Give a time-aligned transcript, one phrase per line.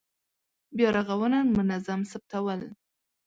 [0.75, 2.61] بیا رغونه منظم ثبتول.